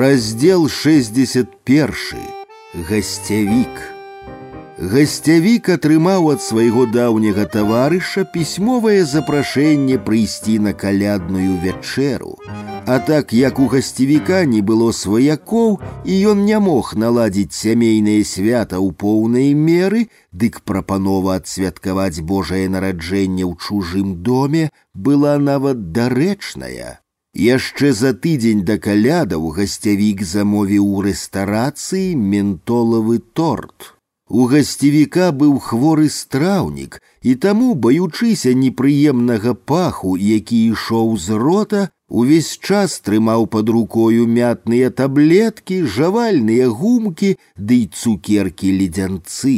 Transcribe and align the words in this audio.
Раздел 0.00 0.68
61 0.68 1.46
гасцявік 2.88 3.82
Гасцявік 4.76 5.68
атрымаў 5.72 6.26
ад 6.34 6.42
свайго 6.44 6.84
даўняга 6.92 7.46
таварыша 7.52 8.24
пісьмовае 8.32 9.04
запрашэнне 9.08 9.96
прыйсці 10.08 10.58
на 10.66 10.72
калядную 10.72 11.56
вячэру. 11.62 12.36
А 12.86 12.98
так 12.98 13.32
як 13.32 13.58
у 13.58 13.66
гасцевіка 13.72 14.44
не 14.44 14.60
было 14.60 14.92
сваякоў 14.92 15.80
і 16.04 16.18
ён 16.32 16.44
не 16.44 16.58
мог 16.60 16.92
наладзіць 16.94 17.56
сямейнае 17.56 18.20
свята 18.22 18.76
ў 18.78 18.92
поўнай 18.92 19.54
меры, 19.54 20.06
дык 20.30 20.60
прапанова 20.62 21.40
адсвяткаваць 21.40 22.20
Божае 22.20 22.68
нараджэнне 22.68 23.48
ў 23.48 23.56
чужым 23.56 24.22
доме 24.22 24.68
была 24.94 25.34
нават 25.40 25.90
дарэчная. 25.90 27.00
Яшчэ 27.36 27.92
за 27.92 28.10
тыдзень 28.24 28.62
да 28.68 28.78
калядаў 28.84 29.42
гасцявік 29.56 30.22
замовіў 30.24 30.84
у 30.88 31.02
рэстарацыі 31.06 32.16
ментолавы 32.16 33.18
торт. 33.36 33.92
У 34.28 34.46
гасцевіка 34.50 35.26
быў 35.42 35.58
хворы 35.66 36.08
страўнік, 36.08 36.96
і 37.22 37.34
таму, 37.44 37.74
баючыся 37.74 38.56
непрыемнага 38.62 39.54
паху, 39.54 40.16
які 40.16 40.64
ішоў 40.72 41.14
з 41.26 41.38
рота, 41.44 41.82
увесь 42.08 42.56
час 42.56 42.98
трымаў 43.04 43.46
пад 43.52 43.68
рукою 43.68 44.26
мятныя 44.26 44.90
таблеткі, 44.90 45.84
жавальныя 45.84 46.72
гумкі 46.72 47.36
ды 47.56 47.84
цукеркі 47.92 48.72
ледзянцы. 48.80 49.56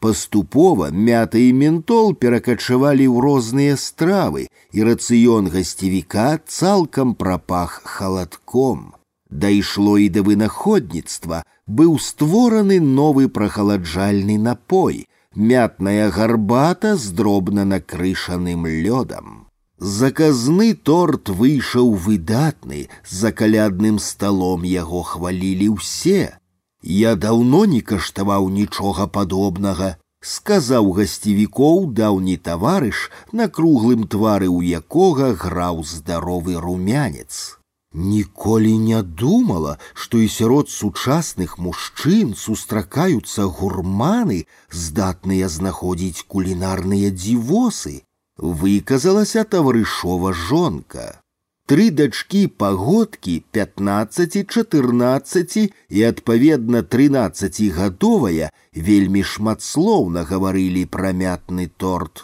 Паступова 0.00 0.90
мята 0.90 1.38
і 1.40 1.52
ментол 1.56 2.12
перакачавалі 2.14 3.06
ў 3.08 3.16
розныя 3.24 3.74
стравы, 3.80 4.46
і 4.76 4.78
рацыён 4.84 5.48
гасцевіка 5.48 6.38
цалкам 6.46 7.14
прапах 7.14 7.80
халадком. 7.84 8.92
Дайшло 9.30 9.96
і 9.98 10.08
да 10.12 10.22
вынаходніцтва 10.22 11.42
быў 11.66 11.98
створаны 11.98 12.78
новы 12.80 13.28
прахаладжальны 13.28 14.38
напой, 14.38 15.08
мятная 15.34 16.10
гарбата 16.10 16.96
з 16.96 17.10
дробна 17.10 17.64
накрышаным 17.64 18.66
лёдам. 18.66 19.46
Заказны 19.78 20.72
торт 20.74 21.28
выйшаў 21.28 21.92
выдатны, 21.94 22.88
за 23.08 23.32
калядным 23.32 23.98
сталом 23.98 24.62
яго 24.64 25.02
хвалілі 25.02 25.68
ўсе. 25.76 26.38
Я 26.82 27.16
даўно 27.16 27.64
не 27.66 27.80
каштаваў 27.80 28.48
нічога 28.56 29.06
падобнага, 29.18 29.96
сказаў 30.20 30.90
гасцевікоў 30.98 31.86
даўні 32.00 32.36
таварыш, 32.48 33.10
на 33.32 33.48
круглым 33.58 34.06
твары 34.14 34.48
ў 34.48 34.80
якога 34.80 35.34
граў 35.44 35.84
здаровы 35.92 36.58
румянец. 36.66 37.58
Ніколі 37.96 38.76
не 38.78 39.02
думала, 39.02 39.78
што 39.94 40.18
і 40.20 40.28
сярод 40.28 40.70
сучасных 40.70 41.56
мужчын 41.58 42.34
сустракаюцца 42.36 43.46
гурманы, 43.58 44.44
здатныя 44.70 45.48
знаходзіць 45.48 46.26
кулінарныя 46.28 47.10
дзівосы. 47.10 48.02
Выказалася 48.36 49.44
таварышова 49.44 50.34
жонка. 50.34 51.06
Тры 51.70 51.90
дачкі 51.90 52.46
пагодкі 52.62 53.42
15-14 53.54 55.72
і 55.90 56.02
адпаведна 56.08 56.82
13гадовая 56.94 58.50
вельмі 58.88 59.22
шматслоўна 59.26 60.22
гаварылі 60.30 60.86
пра 60.86 61.10
мятны 61.10 61.66
торт. 61.84 62.22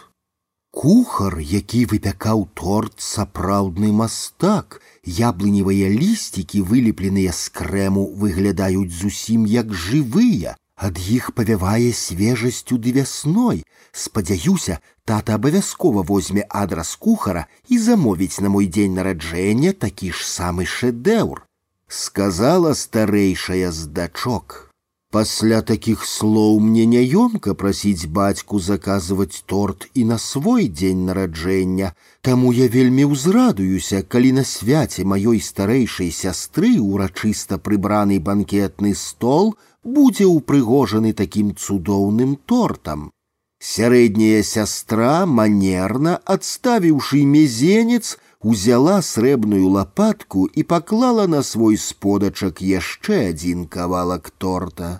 Кухар, 0.71 1.43
які 1.43 1.83
выпякаў 1.91 2.47
торт 2.55 3.03
сапраўдны 3.07 3.91
мастак, 3.91 4.79
яблыневыя 5.03 5.91
лісцікі, 5.91 6.63
вылепленыя 6.71 7.35
з 7.35 7.51
крэму, 7.59 8.15
выглядаюць 8.23 8.95
зусім 8.95 9.43
як 9.45 9.75
жывыя, 9.75 10.55
ад 10.77 10.97
іх 10.97 11.31
павявае 11.37 11.93
свежасцю 11.93 12.77
ды 12.77 12.91
вясной. 12.97 13.63
Спадзяюся, 13.91 14.79
тата 15.05 15.35
абавязкова 15.35 16.03
возьме 16.03 16.43
адрас 16.49 16.95
кухара 16.95 17.47
і 17.69 17.77
замовіць 17.77 18.41
на 18.41 18.49
мой 18.49 18.67
дзень 18.67 18.97
нараджэння 18.97 19.73
такі 19.73 20.11
ж 20.11 20.25
самы 20.25 20.65
шэдэўр, 20.65 21.45
сказала 21.87 22.73
старэйшая 22.73 23.71
з 23.71 23.87
дачок. 23.87 24.66
Пасля 25.13 25.61
такіх 25.61 26.05
слоў 26.09 26.55
мне 26.59 26.83
няёмка 26.91 27.53
прасіць 27.53 28.09
бацьку 28.17 28.59
заказваць 28.67 29.43
торт 29.45 29.85
і 29.93 30.05
на 30.11 30.17
свой 30.17 30.67
дзень 30.67 31.05
нараджэння, 31.09 31.93
Таму 32.27 32.53
я 32.55 32.67
вельмі 32.73 33.05
ўзрадуюся, 33.11 34.01
калі 34.01 34.29
на 34.39 34.43
свяце 34.47 35.03
маёй 35.03 35.41
старэйшай 35.43 36.09
сястры 36.19 36.69
урачыста 36.79 37.57
прыбраны 37.59 38.19
банкетны 38.29 38.95
стол 38.95 39.53
будзе 39.83 40.25
ўпрыгожаны 40.25 41.11
такім 41.11 41.51
цудоўным 41.53 42.37
тортам. 42.51 43.11
Сярэдняя 43.59 44.39
сястра 44.41 45.25
манерна, 45.25 46.15
адставіўшы 46.35 47.19
мезенец, 47.27 48.15
узяла 48.41 49.01
срэбную 49.01 49.69
лапатку 49.77 50.45
і 50.45 50.63
паклала 50.63 51.27
на 51.27 51.41
свой 51.43 51.77
сподачак 51.77 52.61
яшчэ 52.61 53.29
адзін 53.29 53.65
кавалак 53.67 54.29
торта. 54.37 54.91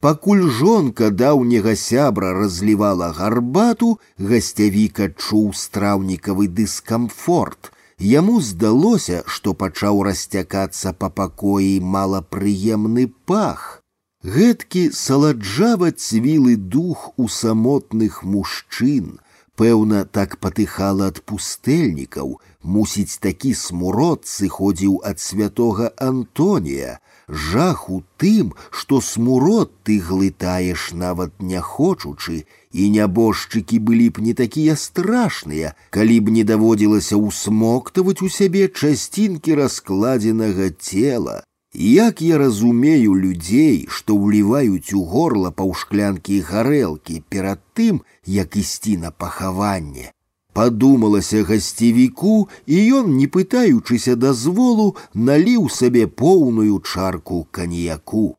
Пакуль 0.00 0.44
жонка 0.58 1.10
даўняга 1.10 1.74
сябра 1.74 2.30
разлівала 2.32 3.08
гарбату, 3.16 3.98
гасцявік 4.18 5.00
адчуў 5.06 5.50
страўнікавы 5.58 6.46
дыскамфорт. 6.46 7.72
Яму 7.98 8.38
здалося, 8.40 9.24
што 9.26 9.54
пачаў 9.58 10.04
расцякацца 10.06 10.92
па 10.94 11.10
пакоі 11.10 11.80
малапрыемны 11.82 13.10
пах. 13.26 13.82
Гэткі 14.22 14.90
саладжава 14.94 15.90
цвілы 15.90 16.54
дух 16.54 17.10
у 17.16 17.26
самотных 17.26 18.22
мужчын, 18.22 19.18
пэўна, 19.58 20.04
так 20.04 20.38
патыхала 20.44 21.08
ад 21.12 21.18
пустэльнікаў, 21.26 22.38
мусіць 22.62 23.18
такі 23.26 23.54
смурод 23.58 24.26
сыходзіў 24.30 25.00
ад 25.10 25.18
святога 25.24 25.90
Антонія, 25.96 26.98
жах 27.28 27.88
у 27.90 27.98
тым, 28.22 28.54
што 28.70 29.00
смурод 29.00 29.72
ты 29.84 29.98
глытаеш 30.10 30.92
нават 30.92 31.34
не 31.42 31.60
хочучы, 31.60 32.44
і 32.72 32.88
нябожчыкі 32.94 33.78
былі 33.90 34.08
б 34.14 34.24
не 34.28 34.34
такія 34.38 34.76
страшныя, 34.76 35.74
калі 35.90 36.20
б 36.20 36.38
не 36.38 36.44
даводзілася 36.44 37.18
ўсмоктаваць 37.18 38.22
у 38.22 38.28
сябе 38.38 38.68
часцінкі 38.68 39.58
раскладзенага 39.60 40.70
цела. 40.78 41.42
Як 41.74 42.22
я 42.22 42.38
разумею 42.38 43.14
людзей, 43.14 43.86
што 43.88 44.16
ўліваюць 44.16 44.92
у 44.96 45.04
горла 45.04 45.50
паўшклянкі 45.52 46.40
гарэлкі 46.40 47.22
перад 47.28 47.60
тым, 47.76 48.00
як 48.24 48.56
ісці 48.56 48.96
на 48.96 49.10
пахаванне. 49.10 50.12
Падумалася 50.52 51.44
гасцевіку, 51.44 52.48
і 52.66 52.76
ён, 52.98 53.12
не 53.16 53.28
пытаючыся 53.28 54.16
дазволу, 54.16 54.96
наліў 55.14 55.68
сабе 55.68 56.06
поўную 56.08 56.80
чарку 56.80 57.46
каньяку. 57.50 58.36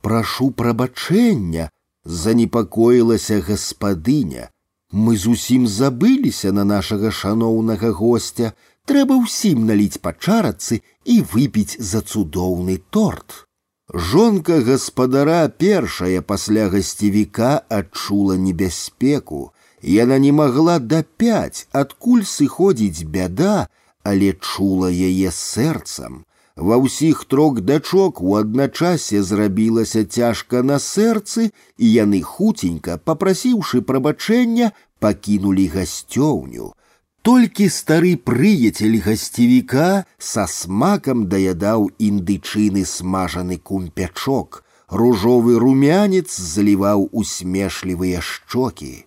Прашу 0.00 0.50
прабачэння, 0.50 1.68
занепакоілася 2.04 3.42
гаспадыня. 3.42 4.48
Мы 4.92 5.16
зусім 5.16 5.66
забыліся 5.66 6.52
на 6.52 6.64
нашага 6.64 7.10
шаноўнага 7.10 7.90
гостя, 7.90 8.54
трэба 8.88 9.18
ўсім 9.24 9.66
наліць 9.68 10.00
па 10.04 10.12
чарацы 10.12 10.80
і 11.04 11.20
выпіць 11.32 11.76
за 11.90 12.00
цудоўны 12.00 12.78
торт. 12.96 13.44
Жонка 13.92 14.60
гаспадара 14.60 15.48
першая 15.48 16.20
пасля 16.20 16.68
гасцевіка 16.68 17.52
адчула 17.68 18.36
небяспеку. 18.36 19.52
Яна 19.80 20.18
не 20.18 20.32
магла 20.32 20.78
дапяць, 20.78 21.68
адкуль 21.72 22.24
сыходзіць 22.26 23.04
бяда, 23.04 23.68
але 24.02 24.32
чула 24.32 24.90
яе 24.90 25.30
сэрцам. 25.32 26.24
Ва 26.58 26.76
ўсіх 26.82 27.22
трох 27.30 27.60
дачок 27.62 28.20
у 28.20 28.34
адначасе 28.34 29.22
зрабілася 29.22 30.02
цяжка 30.04 30.62
на 30.66 30.78
сэрцы, 30.82 31.54
і 31.78 31.86
яны 31.86 32.20
хуценька, 32.26 32.98
папрасіўшы 32.98 33.80
прабачэння, 33.86 34.72
пакінулі 34.98 35.68
гасцёўню. 35.76 36.74
Толькі 37.22 37.68
стары 37.68 38.14
прыяцель 38.16 38.96
гасцевіка 39.04 39.88
са 40.18 40.46
смакам 40.48 41.26
даядаў 41.28 41.90
індычыны 41.98 42.84
смажаны 42.88 43.58
кумпячок, 43.58 44.62
ружовы 44.88 45.58
румянец 45.58 46.30
заліваў 46.36 47.08
усмешлівыя 47.12 48.22
шчокі. 48.24 49.04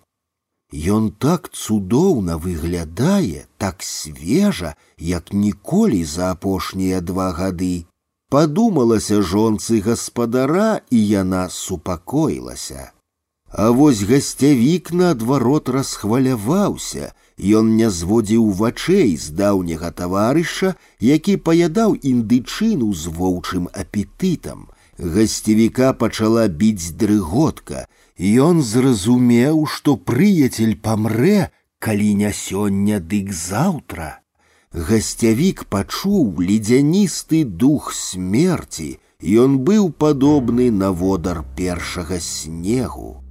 Ён 0.72 1.10
так 1.10 1.50
цудоўна 1.52 2.38
выглядае, 2.38 3.44
так 3.58 3.82
свежа, 3.82 4.74
як 4.96 5.32
ніколі 5.32 6.04
за 6.04 6.30
апошнія 6.32 7.00
два 7.00 7.32
гады. 7.32 7.84
Падумалася 8.30 9.20
жонцы 9.20 9.82
гаспадара, 9.84 10.80
і 10.90 10.98
яна 11.08 11.48
супакоілася. 11.50 12.92
А 13.56 13.70
вось 13.70 14.00
гасцявік 14.08 14.92
наадварот 14.92 15.68
расхваляваўся, 15.68 17.12
Ён 17.42 17.68
не 17.76 17.88
зводзіў 17.90 18.44
вачэй 18.56 19.16
з 19.16 19.32
даўняга 19.36 19.90
таварыша, 19.98 20.74
які 21.00 21.36
паядаў 21.36 21.96
індычыну 22.10 22.92
з 22.94 23.12
воўчым 23.16 23.66
апетытам. 23.82 24.68
Гасцевіка 24.98 25.92
пачала 25.92 26.46
біць 26.48 26.92
дрыготка, 26.96 27.88
Ён 28.18 28.62
зразумеў, 28.62 29.66
што 29.66 29.96
прыяцель 29.96 30.76
памрэ, 30.76 31.50
калі 31.78 32.14
не 32.22 32.32
сёння 32.32 33.00
дык 33.00 33.32
заўтра. 33.32 34.22
Гасцявік 34.72 35.64
пачуў 35.68 36.40
ледзяністы 36.40 37.44
дух 37.44 37.92
смерці, 37.92 38.96
Ён 39.20 39.58
быў 39.66 39.90
падобны 39.90 40.70
на 40.70 40.92
водар 40.92 41.44
першага 41.56 42.20
снегу. 42.20 43.22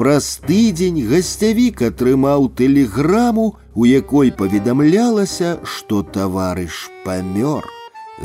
Праз 0.00 0.40
тыдзень 0.48 1.02
гасцявік 1.08 1.82
атрымаў 1.84 2.46
тэлеграму, 2.56 3.42
у 3.74 3.84
якой 3.84 4.30
паведамлялася, 4.32 5.58
што 5.62 6.00
таварыш 6.02 6.88
памёр. 7.04 7.66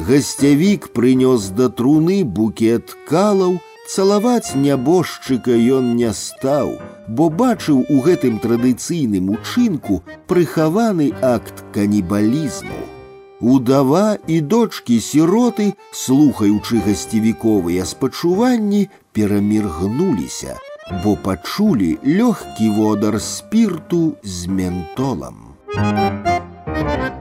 Гасцявік 0.07 0.87
прынёс 0.95 1.49
да 1.57 1.67
труны 1.67 2.23
букет 2.23 2.95
калаў, 3.09 3.57
цалаваць 3.91 4.55
нябожчыка 4.55 5.55
ён 5.77 5.89
не 5.99 6.13
стаў, 6.19 6.71
бо 7.07 7.27
бачыў 7.29 7.83
у 7.89 7.99
гэтым 8.05 8.39
традыцыйным 8.45 9.31
учынку 9.35 10.01
прыхаваны 10.31 11.09
акт 11.21 11.63
канібалізму. 11.75 12.79
Удава 13.41 14.15
і 14.27 14.39
дочкі 14.39 15.01
сіроты, 15.03 15.73
слухаючы 15.91 16.79
гасцевіковыя 16.87 17.83
спачуванні, 17.83 18.87
пераміргнуліся – 19.11 20.68
бо 21.03 21.15
пачулі 21.15 21.97
лёгкі 22.03 22.69
водар 22.69 23.21
спірту 23.21 24.13
з 24.23 24.47
ментолам. 24.47 25.35
Thank 25.75 27.13
you. 27.13 27.18